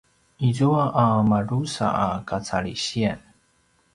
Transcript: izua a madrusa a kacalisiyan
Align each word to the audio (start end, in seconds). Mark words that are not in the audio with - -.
izua 0.47 0.83
a 1.01 1.05
madrusa 1.29 1.87
a 2.05 2.07
kacalisiyan 2.29 3.19